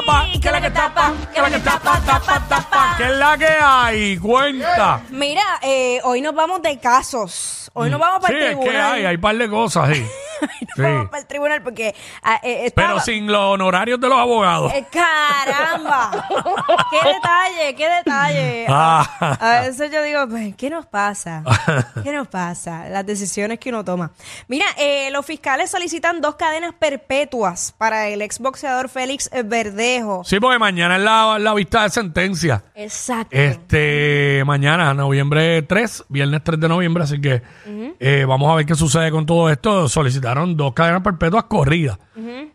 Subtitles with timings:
[0.00, 2.94] Tapa, que la que tapa, que la que tapa, tapa, tapa.
[2.96, 5.00] Que es la que hay, cuenta.
[5.10, 7.70] Mira, eh, hoy nos vamos de casos.
[7.74, 8.92] Hoy nos vamos Sí, para el es que tribunal.
[8.92, 10.06] hay, hay un par de cosas, sí.
[10.40, 10.82] Nos Sí.
[10.82, 14.72] vamos para el tribunal porque ah, eh, estaba- Pero sin los honorarios de los abogados.
[14.74, 16.10] Eh, ¡Caramba!
[16.90, 17.88] ¡Qué detalle, qué
[18.66, 19.08] detalle!
[19.20, 19.38] Ah.
[19.40, 21.42] A veces yo digo, pues, ¿qué nos pasa?
[22.02, 22.88] ¿Qué nos pasa?
[22.88, 24.10] Las decisiones que uno toma.
[24.48, 30.24] Mira, eh, los fiscales solicitan dos cadenas perpetuas para el exboxeador Félix Verdejo.
[30.24, 32.62] Sí, porque mañana es la, la vista de sentencia.
[32.74, 33.36] Exacto.
[33.36, 37.42] Este, mañana, noviembre 3, viernes 3 de noviembre, así que
[38.00, 39.88] eh, vamos a ver qué sucede con todo esto.
[39.88, 41.98] Solicitaron dos cadenas perpetuas corridas.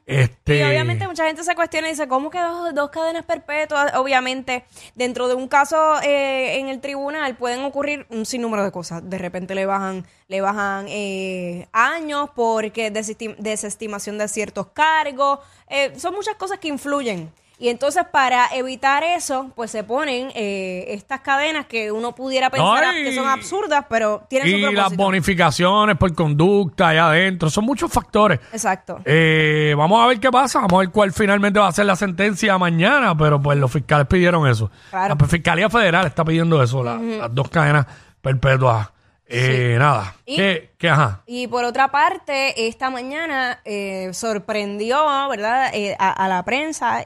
[0.06, 3.94] Este, Y obviamente mucha gente se cuestiona y dice, ¿cómo que dos, dos cadenas perpetuas?
[3.96, 9.08] Obviamente, dentro de un caso eh, en el tribunal pueden ocurrir un sinnúmero de cosas.
[9.10, 15.40] De repente le bajan, le bajan eh, años porque desestim- desestimación de ciertos cargos.
[15.70, 17.32] Eh, son muchas cosas que influyen.
[17.62, 22.94] Y entonces para evitar eso, pues se ponen eh, estas cadenas que uno pudiera pensar
[22.96, 25.04] que son absurdas, pero tienen su y las propósito.
[25.04, 28.40] bonificaciones por conducta allá adentro, son muchos factores.
[28.54, 29.02] Exacto.
[29.04, 31.98] Eh, vamos a ver qué pasa, vamos a ver cuál finalmente va a ser la
[31.98, 34.72] sentencia mañana, pero pues los fiscales pidieron eso.
[34.90, 35.16] Claro.
[35.20, 37.86] La Fiscalía Federal está pidiendo eso, la- las dos cadenas
[38.22, 38.90] perpetuas.
[39.32, 41.22] Eh, Nada, Y- ¿Qué, qué, ajá?
[41.28, 44.98] Y por otra parte, esta mañana eh, sorprendió,
[45.30, 47.04] ¿verdad?, Eh, a, a la prensa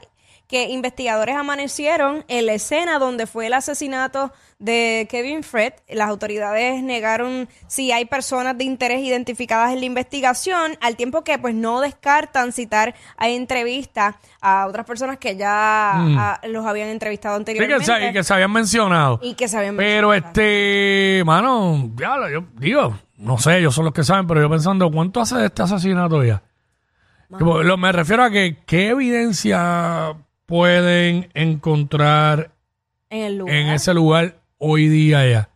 [0.54, 5.72] que investigadores amanecieron en la escena donde fue el asesinato de Kevin Fred.
[5.88, 11.40] Las autoridades negaron si hay personas de interés identificadas en la investigación, al tiempo que
[11.40, 17.34] pues no descartan citar a entrevistas a otras personas que ya ah, los habían entrevistado
[17.34, 17.38] Mm.
[17.40, 17.84] Sí, que anteriormente.
[17.86, 19.18] se, y que se habían mencionado.
[19.24, 20.40] Y que se habían Pero mencionado.
[20.40, 24.88] este, mano, diablo, yo digo, no sé, ellos son los que saben, pero yo pensando,
[24.88, 26.42] ¿cuánto hace de este asesinato ya?
[27.36, 30.14] Que, lo- me refiero a que, ¿qué evidencia
[30.46, 32.50] pueden encontrar
[33.10, 33.54] en el lugar.
[33.54, 35.48] en ese lugar hoy día ya?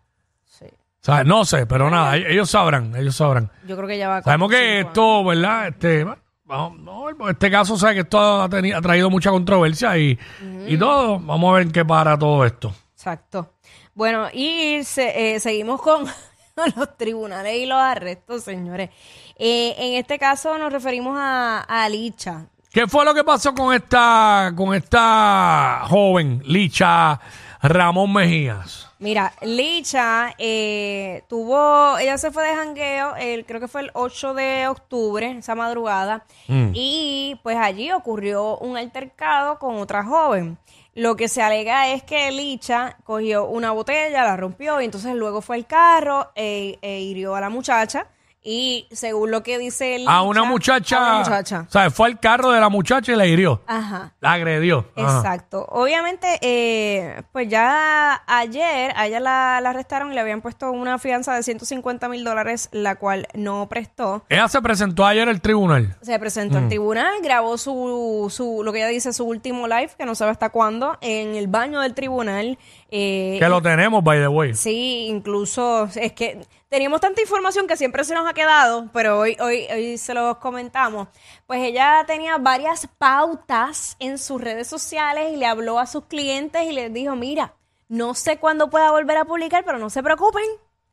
[0.44, 0.64] Sí.
[0.66, 3.50] O sea, no sé, pero nada, ellos- sabrán, ellos sabrán.
[3.66, 4.22] Yo creo que ya va.
[4.22, 5.68] Sabemos como que esto, ¿verdad?
[5.68, 9.96] Este, bueno, vamos, no, este caso, sabe que esto ha, teni- ha traído mucha controversia
[9.98, 10.18] y,
[10.66, 11.18] y todo.
[11.18, 12.74] Vamos a ver qué para todo esto.
[12.94, 13.54] Exacto.
[13.94, 16.04] Bueno, y se- eh, seguimos con
[16.76, 18.90] los tribunales y los arrestos, señores.
[19.36, 22.46] Eh, en este caso nos referimos a, a Licha.
[22.78, 27.18] ¿Qué fue lo que pasó con esta, con esta joven, Licha
[27.60, 28.88] Ramón Mejías?
[29.00, 34.32] Mira, Licha eh, tuvo, ella se fue de jangueo, el, creo que fue el 8
[34.32, 40.56] de octubre, esa madrugada, y pues allí ocurrió un altercado con otra joven.
[40.94, 45.40] Lo que se alega es que Licha cogió una botella, la rompió y entonces luego
[45.40, 48.06] fue al carro e, e hirió a la muchacha.
[48.42, 51.64] Y según lo que dice Licha, A una muchacha, a una muchacha.
[51.68, 53.60] O sea, fue al carro de la muchacha y la hirió.
[53.66, 54.14] Ajá.
[54.20, 54.86] La agredió.
[54.96, 55.18] Ajá.
[55.18, 55.66] Exacto.
[55.68, 60.98] Obviamente, eh, pues ya ayer a ella la, la arrestaron y le habían puesto una
[60.98, 64.24] fianza de 150 mil dólares, la cual no prestó.
[64.28, 65.96] Ella se presentó ayer al tribunal.
[66.00, 66.62] Se presentó Mm.
[66.62, 70.30] al tribunal, grabó su, su, lo que ella dice, su último live, que no sabe
[70.30, 72.56] hasta cuándo, en el baño del tribunal.
[72.90, 74.54] Eh, Que lo tenemos, by the way.
[74.54, 79.36] Sí, incluso es que teníamos tanta información que siempre se nos ha quedado, pero hoy,
[79.40, 81.08] hoy, hoy se los comentamos.
[81.46, 86.62] Pues ella tenía varias pautas en sus redes sociales y le habló a sus clientes
[86.64, 87.54] y les dijo, mira,
[87.88, 90.44] no sé cuándo pueda volver a publicar, pero no se preocupen,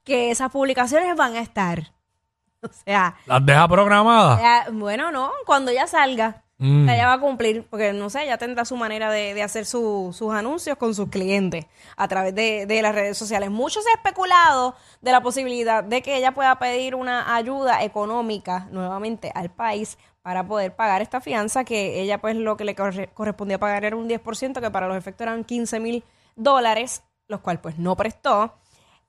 [0.04, 1.92] que esas publicaciones van a estar.
[2.62, 4.42] O sea, Las deja programadas.
[4.42, 6.42] ya- bueno, no, cuando ya salga.
[6.58, 6.88] Mm.
[6.88, 10.16] Ella va a cumplir, porque no sé, ella tendrá su manera de, de hacer su-
[10.18, 11.66] sus anuncios con sus clientes
[11.98, 13.52] a través de, de las redes sociales.
[13.52, 18.68] Mucho se ha especulado de la posibilidad de que ella pueda pedir una ayuda económica
[18.72, 23.10] nuevamente al país para poder pagar esta fianza, que ella pues lo que le corre-
[23.14, 26.04] correspondía pagar era un 10%, que para los efectos eran 15 mil
[26.38, 28.54] dólares, los cuales pues no prestó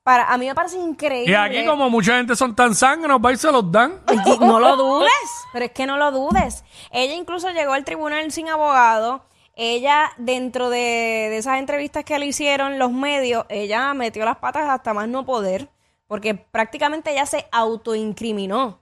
[0.07, 1.29] para, a mí me parece increíble.
[1.29, 3.99] Y aquí, como mucha gente son tan sangros, va y se los dan.
[4.09, 5.11] Y no lo dudes,
[5.51, 6.63] pero es que no lo dudes.
[6.91, 9.25] Ella incluso llegó al tribunal sin abogado.
[9.53, 14.69] Ella, dentro de, de esas entrevistas que le hicieron los medios, ella metió las patas
[14.69, 15.67] hasta más no poder,
[16.07, 18.79] porque prácticamente ella se autoincriminó.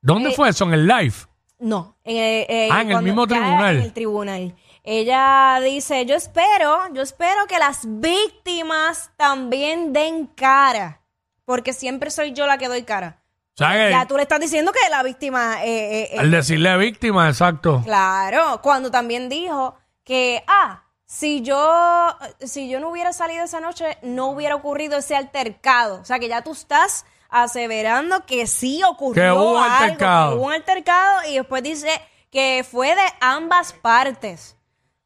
[0.00, 0.64] ¿Dónde fue eso?
[0.64, 1.14] ¿En el live?
[1.60, 3.76] No, en el, eh, Ah, en el mismo tribunal.
[3.76, 4.56] En el tribunal.
[4.88, 11.00] Ella dice, yo espero, yo espero que las víctimas también den cara,
[11.44, 13.20] porque siempre soy yo la que doy cara.
[13.54, 15.64] O sea, que Ya tú le estás diciendo que la víctima...
[15.64, 17.80] eh, eh, eh, al decirle víctima, exacto.
[17.84, 19.74] Claro, cuando también dijo
[20.04, 25.16] que, ah, si yo, si yo no hubiera salido esa noche, no hubiera ocurrido ese
[25.16, 26.00] altercado.
[26.00, 30.30] O sea, que ya tú estás aseverando que sí ocurrió Que hubo algo, altercado.
[30.30, 31.90] que hubo un altercado y después dice
[32.30, 34.55] que fue de ambas partes.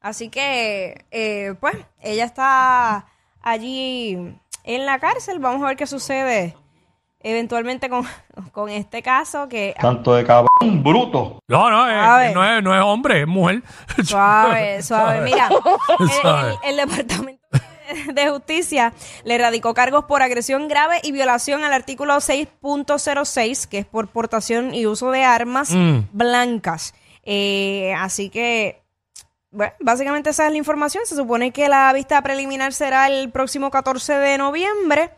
[0.00, 3.06] Así que, eh, pues, ella está
[3.42, 4.16] allí
[4.64, 5.38] en la cárcel.
[5.38, 6.56] Vamos a ver qué sucede
[7.22, 8.06] eventualmente con,
[8.52, 11.38] con este caso que Tanto de cabrón bruto.
[11.48, 12.32] No, no, es- Suave.
[12.34, 13.62] no, es, no es hombre, es mujer.
[14.04, 15.20] Suave, suave.
[15.20, 15.48] Mira,
[15.98, 16.54] el, Suave.
[16.64, 18.94] el- el Departamento de- de Justicia
[19.24, 24.72] le radicó cargos por agresión grave y violación al artículo 6.06, que es por portación
[24.74, 26.04] y uso de armas Mm.
[26.12, 26.94] blancas.
[27.24, 28.80] Eh, así que,
[29.50, 31.04] bueno, básicamente esa es la información.
[31.06, 35.10] Se supone que la vista preliminar será el próximo 14 de noviembre.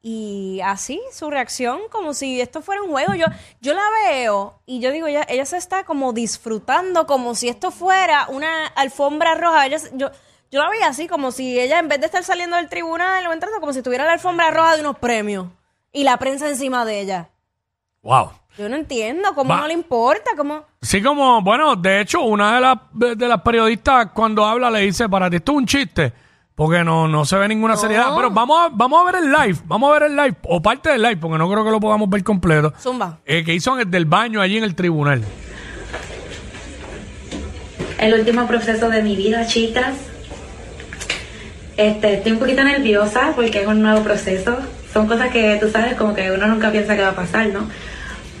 [0.00, 3.14] Y así, su reacción, como si esto fuera un juego.
[3.14, 3.26] Yo,
[3.60, 7.70] yo la veo y yo digo, ella, ella se está como disfrutando, como si esto
[7.72, 9.66] fuera una alfombra roja.
[9.66, 9.76] Yo,
[10.50, 13.32] yo la veía así, como si ella, en vez de estar saliendo del tribunal o
[13.32, 15.48] entrando, como si tuviera la alfombra roja de unos premios
[15.92, 17.30] y la prensa encima de ella.
[18.02, 18.30] Wow.
[18.58, 19.60] Yo no entiendo, cómo Va.
[19.60, 20.64] no le importa, cómo...
[20.82, 24.80] Sí, como, bueno, de hecho, una de las, de, de las periodistas cuando habla le
[24.80, 26.12] dice, para ti esto es un chiste,
[26.56, 28.08] porque no, no se ve ninguna seriedad.
[28.16, 30.90] Pero vamos a, vamos a ver el live, vamos a ver el live, o parte
[30.90, 32.72] del live, porque no creo que lo podamos ver completo.
[32.80, 33.18] Zumba.
[33.24, 35.22] eh, que hizo en el del baño allí en el tribunal.
[38.00, 39.94] el último proceso de mi vida, chicas.
[41.76, 44.56] Este, estoy un poquito nerviosa porque es un nuevo proceso.
[44.92, 47.68] Son cosas que tú sabes, como que uno nunca piensa que va a pasar, ¿no?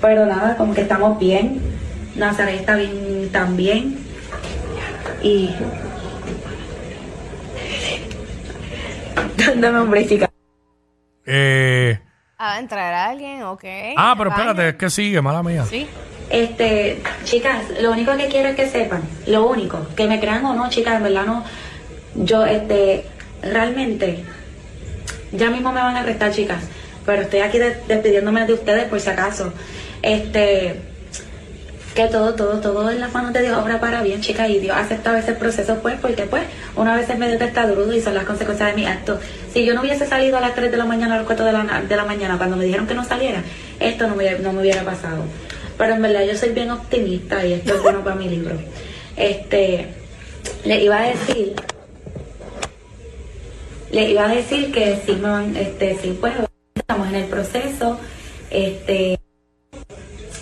[0.00, 1.60] Pero nada, como que estamos bien.
[2.14, 3.98] Nazaret está bien también.
[5.22, 5.50] Y.
[9.56, 10.28] Dame un break.
[11.26, 11.98] Eh,
[12.38, 13.42] ¿A entrar alguien?
[13.42, 13.64] Ok.
[13.96, 15.64] ah, pero espérate, es que sigue, mala mía.
[15.68, 15.86] Sí.
[16.30, 20.52] Este, chicas, lo único que quiero es que sepan, lo único, que me crean o
[20.54, 21.42] no, chicas, en verdad no,
[22.14, 23.06] yo, este,
[23.42, 24.24] realmente,
[25.32, 26.62] ya mismo me van a arrestar, chicas,
[27.06, 29.54] pero estoy aquí de- despidiéndome de ustedes por si acaso,
[30.02, 30.76] este,
[31.98, 34.76] que todo, todo, todo en las manos de Dios obra para bien, chicas, y Dios
[34.76, 36.44] acepta a veces proceso, pues, porque, pues,
[36.76, 39.18] una vez es medio testarudo y son las consecuencias de mi acto.
[39.52, 41.52] Si yo no hubiese salido a las 3 de la mañana, a las 4 de
[41.52, 43.42] la, de la mañana, cuando me dijeron que no saliera,
[43.80, 45.24] esto no me, no me hubiera pasado.
[45.76, 48.54] Pero en verdad yo soy bien optimista y esto es bueno para mi libro.
[49.16, 49.88] Este,
[50.64, 51.54] le iba a decir,
[53.90, 56.34] le iba a decir que sí me van, este, sí, pues,
[56.76, 57.98] estamos en el proceso,
[58.50, 59.17] este,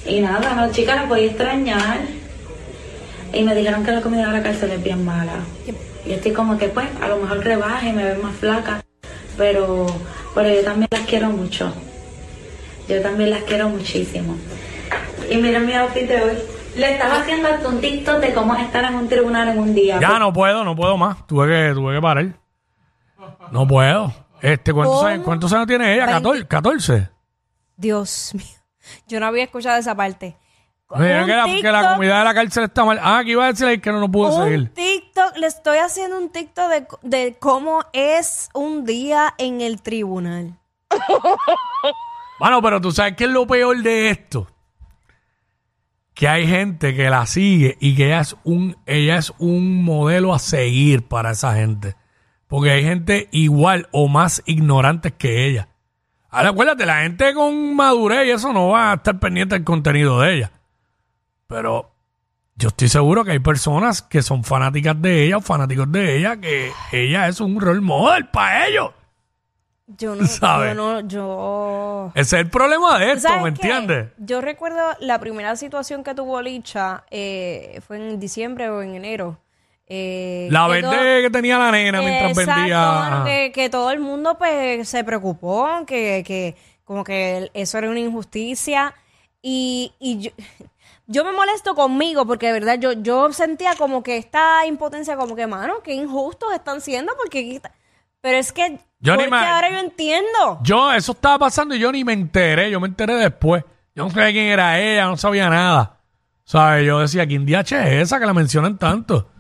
[0.07, 1.99] y nada, no, chicas, los voy a extrañar.
[3.33, 5.41] Y me dijeron que la comida de la cárcel es bien mala.
[6.07, 8.83] Y estoy como que, pues, a lo mejor rebaje, me ven más flaca.
[9.37, 9.87] Pero,
[10.35, 11.73] pero yo también las quiero mucho.
[12.89, 14.37] Yo también las quiero muchísimo.
[15.29, 16.39] Y miren mi outfit de hoy.
[16.77, 19.99] Le estaba haciendo hasta un TikTok de cómo estar en un tribunal en un día.
[19.99, 21.27] Ya no puedo, no puedo más.
[21.27, 22.27] Tuve que, tuve que parar.
[23.51, 24.13] No puedo.
[24.41, 26.07] Este, ¿cuántos, años, cuántos años tiene ella?
[26.07, 26.29] Veinte.
[26.29, 26.47] ¿14?
[26.47, 27.09] 14.
[27.77, 28.66] Dios mío.
[29.09, 30.37] Yo no había escuchado esa parte.
[30.89, 31.45] Un que la, que la
[31.83, 33.01] TikTok- comida de la cárcel está mal.
[33.03, 34.73] Ah, que iba a decir que no lo pudo seguir.
[34.73, 40.57] TikTok, le estoy haciendo un TikTok de, de cómo es un día en el tribunal.
[42.39, 44.47] Bueno, pero tú sabes qué es lo peor de esto.
[46.13, 50.35] Que hay gente que la sigue y que ella es un, ella es un modelo
[50.35, 51.97] a seguir para esa gente.
[52.47, 55.69] Porque hay gente igual o más ignorantes que ella.
[56.37, 60.21] Ahora acuérdate, la gente con madurez y eso no va a estar pendiente del contenido
[60.21, 60.51] de ella.
[61.47, 61.91] Pero
[62.57, 66.37] yo estoy seguro que hay personas que son fanáticas de ella o fanáticos de ella
[66.37, 68.91] que ella es un role model para ellos.
[69.87, 70.75] Yo no, ¿Sabes?
[70.75, 72.13] yo no, yo...
[72.15, 73.69] Ese es el problema de esto, ¿Sabes ¿me qué?
[73.69, 74.09] entiendes?
[74.19, 79.39] Yo recuerdo la primera situación que tuvo Licha, eh, fue en diciembre o en enero.
[79.89, 83.23] Eh, La que verde todo- que tenía la nena mientras Exacto, vendía.
[83.25, 88.01] que, que todo el mundo pues se preocupó, que, que como que eso era una
[88.01, 88.95] injusticia.
[89.43, 90.31] Y, y yo,
[91.07, 95.37] yo me molesto conmigo porque de verdad yo, yo sentía como que esta impotencia, como
[95.37, 97.61] que, mano, qué injustos están siendo porque...
[98.21, 100.59] Pero es que, Yo ni porque me- ahora yo entiendo.
[100.63, 102.73] Yo, eso estaba pasando y yo ni me enteré.
[102.73, 103.63] Yo me enteré después.
[103.95, 106.01] Yo no sabía quién era ella, no sabía nada.
[106.43, 106.85] ¿Sabes?
[106.87, 109.31] Yo decía, ¿quién DH es esa que la mencionan tanto?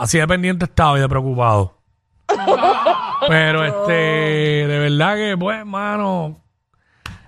[0.00, 1.76] Así de pendiente estaba y de preocupado.
[3.28, 6.42] Pero este, de verdad que, pues, hermano,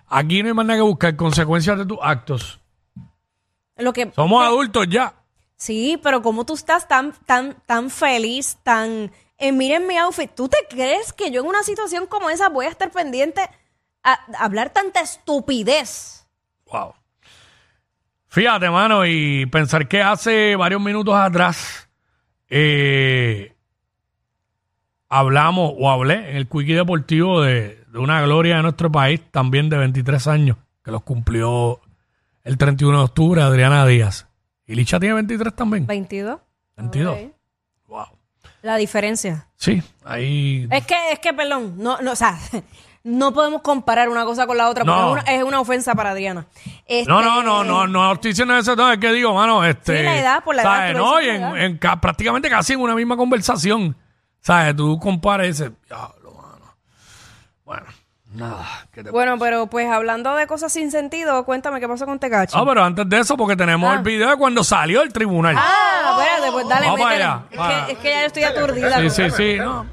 [0.09, 2.61] aquí no hay más nada que buscar consecuencias de tus actos.
[3.76, 5.12] Lo que, Somos adultos ya.
[5.55, 9.12] Sí, pero como tú estás tan, tan, tan feliz, tan...
[9.37, 12.64] eh, miren mi outfit, ¿tú te crees que yo en una situación como esa voy
[12.64, 13.43] a estar pendiente
[14.02, 16.26] a, a hablar tanta estupidez?
[16.73, 16.95] Wow.
[18.29, 21.91] Fíjate, mano, y pensar que hace varios minutos atrás
[22.54, 23.56] eh,
[25.09, 29.71] hablamos o hablé en el Quickie Deportivo de, de una gloria de nuestro país, también
[29.71, 31.80] de 23 años, que los cumplió
[32.44, 34.28] el 31 de octubre, Adriana Díaz.
[34.66, 35.87] Y Licha tiene 23 también.
[35.87, 36.40] 22.
[36.76, 37.16] 22.
[37.16, 37.32] Ok.
[37.88, 38.06] Wow.
[38.61, 39.49] La diferencia.
[39.56, 40.68] Sí, ahí.
[40.71, 42.38] Es que, es que, perdón, no, no, o sea,
[43.04, 45.16] no podemos comparar una cosa con la otra porque No.
[45.16, 46.47] es, una, es una ofensa para Adriana.
[46.87, 49.99] Este, No, no, no, no, no estoy diciendo eso, no, es que digo, mano, este...
[49.99, 50.92] Sí, la edad, por la edad, ¿sabes?
[50.92, 51.64] tú No, dices y la en, edad.
[51.64, 53.97] en ca- prácticamente casi en una misma conversación,
[54.40, 54.76] ¿sabes?
[54.76, 56.75] Tú comparas y dices, diablo, mano.
[57.64, 57.87] Bueno,
[58.35, 62.21] nada, ¿qué te Bueno, pero pues hablando de cosas sin sentido, cuéntame qué pasó con
[62.21, 62.54] Tecachi.
[62.56, 63.94] Ah, pero antes de eso, porque tenemos Ah.
[63.94, 65.56] el video de cuando salió del tribunal.
[65.59, 67.25] Ah, espérate, pues dale, Vamos para métele.
[67.25, 68.99] allá, Es, para- que, es que ya yo estoy aturdida.
[69.00, 69.87] sí, sí, sí, no.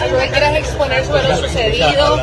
[0.00, 2.16] ¿Algo que quieras exponer sobre lo sucedido?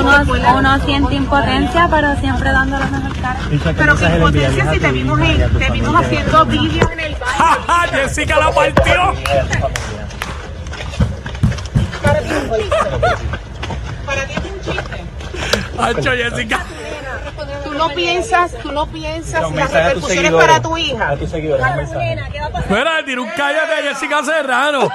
[0.00, 3.38] Uno, uno siente impotencia, pero siempre dando la mejor cara.
[3.76, 7.32] Pero qué impotencia si te vimos, en- te vimos haciendo vídeos en el baño.
[7.38, 7.88] ¡Ja, ja!
[7.88, 9.14] Jessica la partió!
[14.06, 15.04] Para ti es un chiste.
[15.78, 16.60] ¡Hacho, Jessica!
[17.72, 21.16] Tú no piensas, tú no piensas las repercusiones para tu hija.
[22.68, 24.90] Mira, le tiró un cállate a Jessica Serrano.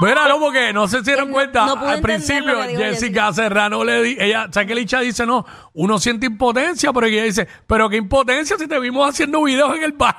[0.00, 1.66] Mira, no, porque no si dieron no- cuenta.
[1.66, 4.74] no pude al entender principio, lo que dijo Jessica, Serrano le di, ella, ¿sabes que
[4.74, 5.26] Licha dice?
[5.26, 9.76] No, uno siente impotencia, pero ella dice, pero qué impotencia si te vimos haciendo videos
[9.76, 10.16] en el baño.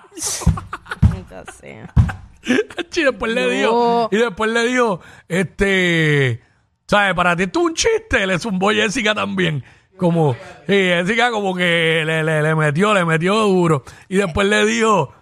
[2.93, 6.43] y después le dijo, y después le dijo, este,
[6.85, 7.15] ¿sabes?
[7.15, 9.63] Para ti esto es un chiste, le zumbó Jessica también.
[9.97, 10.33] Como,
[10.67, 13.83] sí, Jessica como que le, le, le metió, le metió duro.
[14.09, 15.13] Y después le dijo,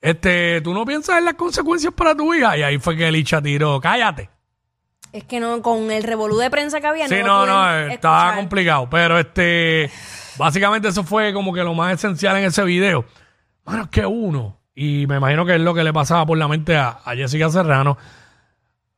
[0.00, 2.56] este, ¿tú no piensas en las consecuencias para tu hija?
[2.56, 4.30] Y ahí fue que Licha tiró, cállate.
[5.12, 8.36] Es que no, con el revolú de prensa que había, Sí, no, no, estaba escuchar.
[8.36, 8.88] complicado.
[8.90, 9.90] Pero este,
[10.36, 13.04] básicamente eso fue como que lo más esencial en ese video.
[13.64, 16.48] Bueno, es que uno, y me imagino que es lo que le pasaba por la
[16.48, 17.96] mente a, a Jessica Serrano,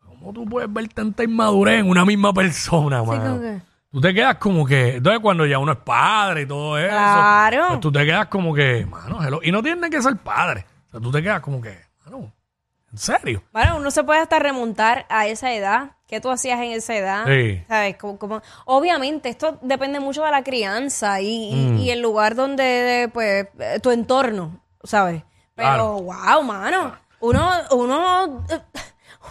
[0.04, 3.40] ¿cómo tú puedes ver tanta inmadurez en una misma persona, Sí, mano?
[3.40, 6.90] que- Tú te quedas como que, entonces cuando ya uno es padre y todo eso,
[6.90, 7.64] Claro.
[7.68, 10.66] pues tú te quedas como que, mano, hello, y no tienes que ser padre.
[10.88, 12.30] O sea, tú te quedas como que, mano,
[12.92, 13.42] ¿en serio?
[13.52, 15.92] Bueno, uno se puede hasta remontar a esa edad.
[16.07, 17.25] ¿Qué tú hacías en esa edad?
[17.26, 17.62] Sí.
[17.68, 17.97] ¿Sabes?
[17.97, 21.78] Como, como- obviamente, esto depende mucho de la crianza y, y- Mm.
[21.78, 25.23] y el lugar donde, pues, eh, tu entorno, ¿sabes?
[25.54, 25.92] Pero, Claro.
[26.02, 26.95] wow, mano.
[27.21, 28.61] Uno, uno, eh,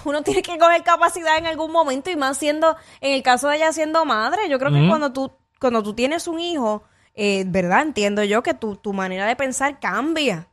[0.05, 3.57] uno tiene que coger capacidad en algún momento y más siendo, en el caso de
[3.57, 6.83] ella siendo madre, yo creo que cuando tú, cuando tú tienes un hijo,
[7.15, 7.81] eh, ¿verdad?
[7.81, 10.47] Entiendo yo que tu, tu manera de pensar cambia.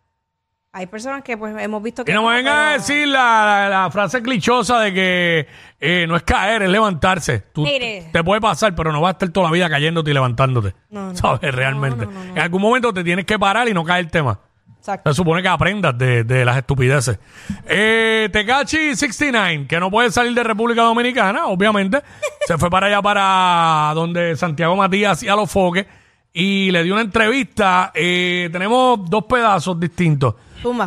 [0.76, 2.10] Hay personas que, pues, hemos visto que...
[2.10, 5.46] Y no me vengan a decir la, la- la frase clichosa de que
[5.78, 7.38] eh, no es caer, es levantarse.
[7.52, 8.08] Tú, Mire.
[8.12, 10.74] te puede pasar, pero no vas a estar toda la vida cayéndote y levantándote.
[10.90, 11.16] No, no.
[11.16, 11.54] ¿Sabes?
[11.54, 12.06] Realmente.
[12.06, 12.22] no.
[12.24, 14.40] En algún momento te tienes que parar y no caer el tema.
[14.84, 15.10] Exacto.
[15.10, 17.18] Se supone que aprendas de, de las estupideces.
[17.66, 22.02] Eh, Tecachi 69, que no puede salir de República Dominicana, obviamente.
[22.46, 25.86] se fue para allá, para donde Santiago Matías hacía los foques.
[26.34, 27.92] Y le dio una entrevista.
[27.94, 30.34] Eh, tenemos dos pedazos distintos.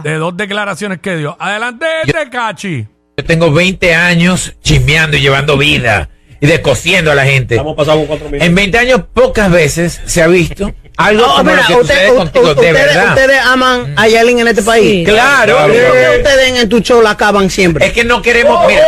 [0.03, 1.35] De dos declaraciones que dio.
[1.39, 2.85] Adelante, Tecachi.
[3.17, 6.07] Yo tengo 20 años chismeando y llevando vida
[6.39, 7.55] y descosiendo a la gente.
[7.55, 8.47] Estamos cuatro minutos.
[8.47, 11.93] En 20 años pocas veces se ha visto algo No, como mira, lo que usted-
[11.95, 13.09] sucede u- contigo, u- de ustedes, verdad.
[13.09, 15.07] ustedes aman a Yelin en este país.
[15.07, 15.57] Claro.
[15.59, 17.85] ¿Por qué ustedes en tu show la acaban siempre?
[17.85, 18.65] Es que no queremos...
[18.67, 18.83] Mira,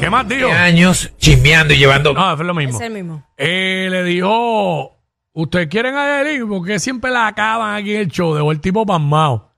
[0.00, 0.46] ¿Qué más dijo?
[0.48, 2.12] 20 años chismeando y llevando...
[2.12, 2.76] No, es lo mismo.
[2.78, 3.22] Es el mismo.
[3.36, 4.98] Eh, le dijo,
[5.32, 6.48] ¿ustedes quieren a Yailin?
[6.48, 8.34] Porque siempre la acaban aquí en el show.
[8.34, 9.51] Dejó el tipo pasmado.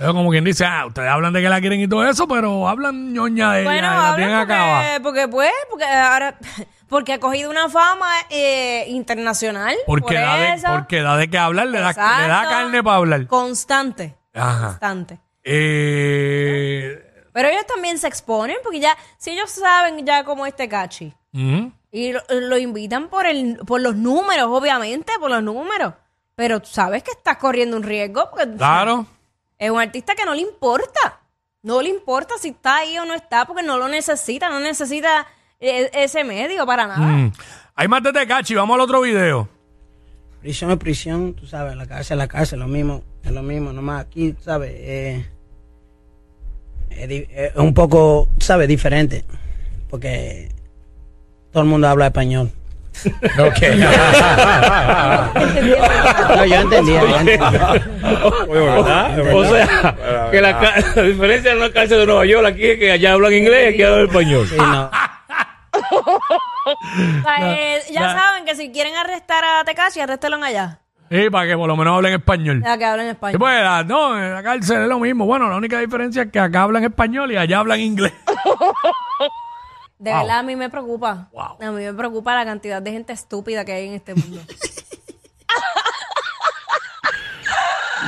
[0.00, 2.66] Pero como quien dice, ah, ustedes hablan de que la quieren y todo eso, pero
[2.66, 4.80] hablan ñoña de ella, Bueno, y la habla tienen acabada.
[4.80, 6.38] porque, porque pues, porque ahora,
[6.88, 9.76] porque ha cogido una fama eh, internacional.
[9.86, 10.68] Porque, por da de, eso.
[10.72, 13.26] porque da de qué hablar, le da, le da carne para hablar.
[13.26, 14.16] Constante.
[14.32, 14.68] Ajá.
[14.68, 15.20] Constante.
[15.44, 21.12] Eh, Pero ellos también se exponen porque ya, si ellos saben ya cómo este cachi
[21.92, 25.92] y lo, lo invitan por el, por los números, obviamente, por los números.
[26.36, 29.06] Pero tú sabes que estás corriendo un riesgo porque Claro.
[29.60, 31.20] Es un artista que no le importa.
[31.62, 35.26] No le importa si está ahí o no está porque no lo necesita, no necesita
[35.60, 37.06] eh, ese medio para nada.
[37.06, 37.32] Mm.
[37.74, 39.46] Hay más de Tecachi, vamos al otro video.
[40.40, 43.72] Prisión es prisión, tú sabes, la cárcel es la cárcel, lo mismo, es lo mismo,
[43.74, 45.26] nomás aquí, tú sabes, eh,
[46.88, 49.24] es, di- es un poco, tú sabes, diferente,
[49.90, 50.50] porque
[51.52, 52.50] todo el mundo habla español.
[53.38, 53.60] Ok.
[56.36, 57.82] No, yo entendía, yo entendía.
[59.34, 63.12] O sea, que la, diferencia en la cárcel de Nueva York aquí es que allá
[63.14, 64.46] hablan inglés y aquí hablan español.
[64.48, 64.90] Sí, no.
[65.92, 70.78] O sea, eh, ya la- saben que si quieren arrestar a Tecachi, arréstelo allá.
[71.10, 72.62] Sí, para que por lo menos hablen español.
[72.64, 73.38] Ya que hablen Sí, español.
[73.40, 75.26] pues, la- no, en la cárcel es lo mismo.
[75.26, 78.12] Bueno, la única diferencia es que acá hablan español y allá hablan inglés.
[80.00, 80.20] De Wow.
[80.20, 81.28] verdad, a mí me preocupa.
[81.30, 81.56] Wow.
[81.60, 84.40] A mí me preocupa la cantidad de gente estúpida que hay en este mundo.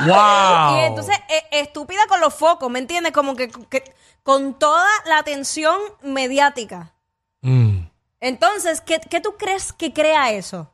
[0.07, 0.75] ¡Wow!
[0.77, 3.11] Y entonces, eh, estúpida con los focos, ¿me entiendes?
[3.13, 6.93] Como que, que- con toda la atención mediática.
[7.41, 7.85] Mm.
[8.19, 10.72] Entonces, ¿qué, qué tú crees que crea eso?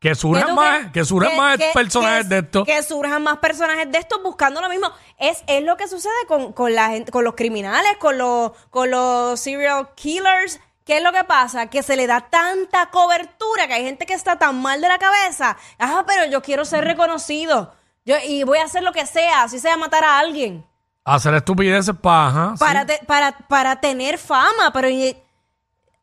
[0.00, 2.64] Que ¿Qué surjan más, que surjan más que- personajes que- de esto.
[2.64, 4.90] Que surjan más personajes de estos buscando lo mismo.
[5.18, 8.90] Es, es lo que sucede con, con la gente, con los criminales, con los, con
[8.90, 10.60] los serial killers.
[10.84, 11.66] ¿Qué es lo que pasa?
[11.66, 14.98] Que se le da tanta cobertura que hay gente que está tan mal de la
[14.98, 15.56] cabeza.
[15.80, 17.74] Ah, pero yo quiero ser reconocido.
[18.06, 20.64] Yo, y voy a hacer lo que sea, así sea matar a alguien.
[21.04, 24.70] Hacer estupideces para, Para, te- para, para tener fama.
[24.72, 25.14] Pero ¿y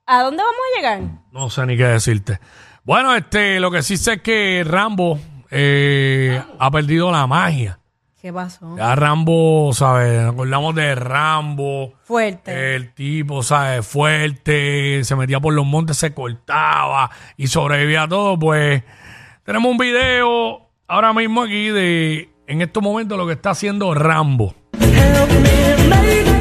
[0.06, 1.00] ¿a dónde vamos a llegar?
[1.32, 2.40] No sé ni qué decirte.
[2.86, 7.80] Bueno, este, lo que sí sé es que Rambo eh, ha perdido la magia.
[8.22, 8.78] ¿Qué pasó?
[8.78, 10.22] Ya Rambo, ¿sabes?
[10.22, 11.94] Nos acordamos de Rambo.
[12.04, 12.76] Fuerte.
[12.76, 13.88] El tipo, ¿sabes?
[13.88, 18.38] Fuerte, se metía por los montes, se cortaba y sobrevivía a todo.
[18.38, 18.84] Pues
[19.44, 24.54] tenemos un video ahora mismo aquí de, en estos momentos, lo que está haciendo Rambo.
[25.92, 26.35] Ahí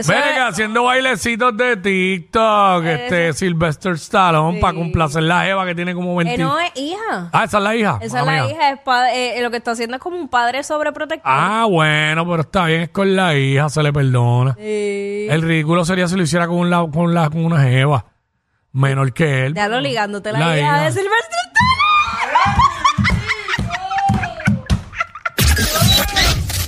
[0.00, 5.74] Eso Ven es- haciendo bailecitos de TikTok, este Sylvester Stallone, para complacer la Eva que
[5.74, 6.34] tiene como 20.
[6.34, 7.30] Eh, no es hija.
[7.32, 7.98] Ah, esa es la hija.
[8.02, 8.54] Esa es Mala la mía.
[8.54, 8.70] hija.
[8.72, 11.22] Es pa- eh, lo que está haciendo es como un padre sobreprotector.
[11.32, 14.54] Ah, bueno, pero está bien, es con la hija, se le perdona.
[14.54, 15.26] Sí.
[15.30, 18.06] El ridículo sería si lo hiciera con, la, con, la, con una jeva
[18.72, 19.54] menor que él.
[19.54, 20.82] Ya lo ligándote la, La hija, hija.
[20.84, 21.36] de Silvestre